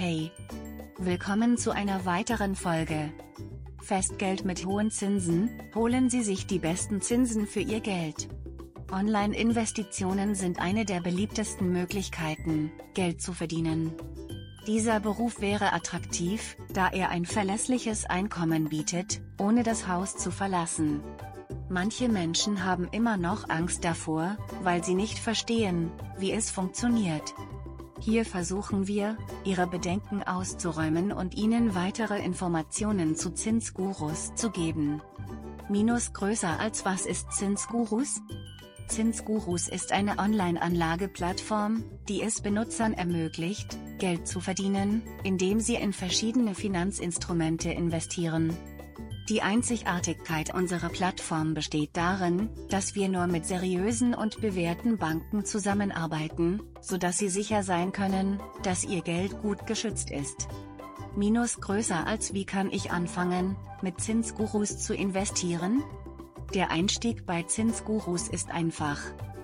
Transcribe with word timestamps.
Hey! 0.00 0.30
Willkommen 0.98 1.58
zu 1.58 1.72
einer 1.72 2.04
weiteren 2.04 2.54
Folge. 2.54 3.12
Festgeld 3.82 4.44
mit 4.44 4.64
hohen 4.64 4.92
Zinsen, 4.92 5.50
holen 5.74 6.08
Sie 6.08 6.22
sich 6.22 6.46
die 6.46 6.60
besten 6.60 7.00
Zinsen 7.00 7.48
für 7.48 7.58
Ihr 7.58 7.80
Geld. 7.80 8.28
Online-Investitionen 8.92 10.36
sind 10.36 10.60
eine 10.60 10.84
der 10.84 11.00
beliebtesten 11.00 11.72
Möglichkeiten, 11.72 12.70
Geld 12.94 13.20
zu 13.20 13.32
verdienen. 13.32 13.92
Dieser 14.68 15.00
Beruf 15.00 15.40
wäre 15.40 15.72
attraktiv, 15.72 16.56
da 16.72 16.86
er 16.86 17.08
ein 17.08 17.26
verlässliches 17.26 18.04
Einkommen 18.04 18.68
bietet, 18.68 19.20
ohne 19.36 19.64
das 19.64 19.88
Haus 19.88 20.16
zu 20.16 20.30
verlassen. 20.30 21.02
Manche 21.68 22.08
Menschen 22.08 22.64
haben 22.64 22.86
immer 22.92 23.16
noch 23.16 23.48
Angst 23.48 23.84
davor, 23.84 24.36
weil 24.62 24.84
sie 24.84 24.94
nicht 24.94 25.18
verstehen, 25.18 25.90
wie 26.18 26.30
es 26.30 26.52
funktioniert. 26.52 27.34
Hier 28.00 28.24
versuchen 28.24 28.86
wir, 28.86 29.18
Ihre 29.44 29.66
Bedenken 29.66 30.22
auszuräumen 30.22 31.12
und 31.12 31.34
Ihnen 31.34 31.74
weitere 31.74 32.18
Informationen 32.18 33.16
zu 33.16 33.30
Zinsgurus 33.30 34.34
zu 34.34 34.50
geben. 34.50 35.02
Minus 35.68 36.12
größer 36.12 36.60
als 36.60 36.84
was 36.84 37.06
ist 37.06 37.32
Zinsgurus? 37.32 38.20
Zinsgurus 38.86 39.68
ist 39.68 39.92
eine 39.92 40.18
Online-Anlageplattform, 40.18 41.84
die 42.08 42.22
es 42.22 42.40
Benutzern 42.40 42.94
ermöglicht, 42.94 43.76
Geld 43.98 44.26
zu 44.26 44.40
verdienen, 44.40 45.02
indem 45.24 45.60
sie 45.60 45.74
in 45.74 45.92
verschiedene 45.92 46.54
Finanzinstrumente 46.54 47.70
investieren. 47.70 48.56
Die 49.28 49.42
Einzigartigkeit 49.42 50.54
unserer 50.54 50.88
Plattform 50.88 51.52
besteht 51.52 51.90
darin, 51.92 52.48
dass 52.70 52.94
wir 52.94 53.10
nur 53.10 53.26
mit 53.26 53.44
seriösen 53.44 54.14
und 54.14 54.40
bewährten 54.40 54.96
Banken 54.96 55.44
zusammenarbeiten, 55.44 56.62
sodass 56.80 57.18
Sie 57.18 57.28
sicher 57.28 57.62
sein 57.62 57.92
können, 57.92 58.40
dass 58.62 58.84
Ihr 58.84 59.02
Geld 59.02 59.42
gut 59.42 59.66
geschützt 59.66 60.10
ist. 60.10 60.48
Minus 61.14 61.60
größer 61.60 62.06
als 62.06 62.32
wie 62.32 62.46
kann 62.46 62.70
ich 62.70 62.90
anfangen, 62.90 63.56
mit 63.82 64.00
Zinsgurus 64.00 64.78
zu 64.78 64.94
investieren? 64.94 65.82
Der 66.54 66.70
Einstieg 66.70 67.26
bei 67.26 67.42
Zinsgurus 67.42 68.28
ist 68.28 68.50
einfach. 68.50 68.98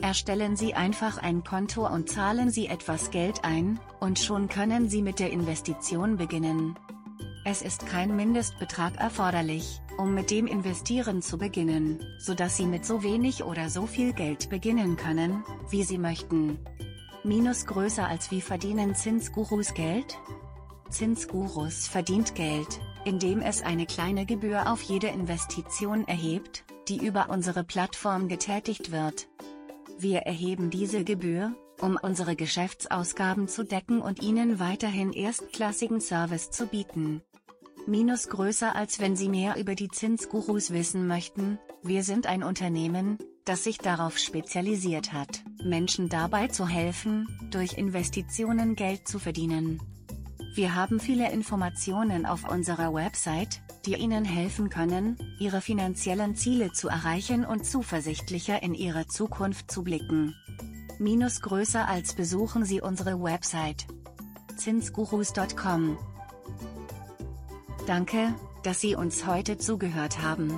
Erstellen 0.00 0.56
Sie 0.56 0.74
einfach 0.74 1.18
ein 1.18 1.44
Konto 1.44 1.86
und 1.86 2.08
zahlen 2.08 2.50
Sie 2.50 2.66
etwas 2.66 3.12
Geld 3.12 3.44
ein, 3.44 3.78
und 4.00 4.18
schon 4.18 4.48
können 4.48 4.88
Sie 4.88 5.02
mit 5.02 5.20
der 5.20 5.30
Investition 5.30 6.16
beginnen. 6.16 6.76
Es 7.50 7.62
ist 7.62 7.86
kein 7.86 8.14
Mindestbetrag 8.14 9.00
erforderlich, 9.00 9.80
um 9.96 10.12
mit 10.12 10.30
dem 10.30 10.46
Investieren 10.46 11.22
zu 11.22 11.38
beginnen, 11.38 11.98
sodass 12.18 12.58
Sie 12.58 12.66
mit 12.66 12.84
so 12.84 13.02
wenig 13.02 13.42
oder 13.42 13.70
so 13.70 13.86
viel 13.86 14.12
Geld 14.12 14.50
beginnen 14.50 14.98
können, 14.98 15.42
wie 15.70 15.82
Sie 15.82 15.96
möchten. 15.96 16.58
Minus 17.24 17.64
größer 17.64 18.06
als 18.06 18.30
wie 18.30 18.42
verdienen 18.42 18.94
Zinsgurus 18.94 19.72
Geld? 19.72 20.18
Zinsgurus 20.90 21.88
verdient 21.88 22.34
Geld, 22.34 22.82
indem 23.06 23.40
es 23.40 23.62
eine 23.62 23.86
kleine 23.86 24.26
Gebühr 24.26 24.70
auf 24.70 24.82
jede 24.82 25.06
Investition 25.06 26.06
erhebt, 26.06 26.66
die 26.88 26.98
über 26.98 27.30
unsere 27.30 27.64
Plattform 27.64 28.28
getätigt 28.28 28.92
wird. 28.92 29.26
Wir 29.98 30.18
erheben 30.18 30.68
diese 30.68 31.02
Gebühr, 31.02 31.54
um 31.80 31.98
unsere 32.02 32.36
Geschäftsausgaben 32.36 33.48
zu 33.48 33.64
decken 33.64 34.02
und 34.02 34.22
Ihnen 34.22 34.60
weiterhin 34.60 35.14
erstklassigen 35.14 36.02
Service 36.02 36.50
zu 36.50 36.66
bieten. 36.66 37.22
Minus 37.88 38.28
größer 38.28 38.76
als 38.76 39.00
wenn 39.00 39.16
Sie 39.16 39.30
mehr 39.30 39.56
über 39.56 39.74
die 39.74 39.88
Zinsgurus 39.88 40.72
wissen 40.72 41.06
möchten, 41.06 41.58
wir 41.82 42.02
sind 42.02 42.26
ein 42.26 42.42
Unternehmen, 42.42 43.16
das 43.46 43.64
sich 43.64 43.78
darauf 43.78 44.18
spezialisiert 44.18 45.14
hat, 45.14 45.42
Menschen 45.64 46.10
dabei 46.10 46.48
zu 46.48 46.68
helfen, 46.68 47.26
durch 47.50 47.78
Investitionen 47.78 48.76
Geld 48.76 49.08
zu 49.08 49.18
verdienen. 49.18 49.80
Wir 50.54 50.74
haben 50.74 51.00
viele 51.00 51.32
Informationen 51.32 52.26
auf 52.26 52.46
unserer 52.46 52.92
Website, 52.92 53.62
die 53.86 53.94
Ihnen 53.94 54.26
helfen 54.26 54.68
können, 54.68 55.16
Ihre 55.38 55.62
finanziellen 55.62 56.36
Ziele 56.36 56.72
zu 56.72 56.88
erreichen 56.88 57.46
und 57.46 57.64
zuversichtlicher 57.64 58.62
in 58.62 58.74
Ihre 58.74 59.06
Zukunft 59.06 59.70
zu 59.70 59.82
blicken. 59.82 60.34
Minus 60.98 61.40
größer 61.40 61.88
als 61.88 62.12
besuchen 62.12 62.66
Sie 62.66 62.82
unsere 62.82 63.22
Website 63.22 63.86
zinsgurus.com. 64.58 65.96
Danke, 67.88 68.34
dass 68.64 68.82
Sie 68.82 68.94
uns 68.94 69.26
heute 69.26 69.56
zugehört 69.56 70.20
haben. 70.20 70.52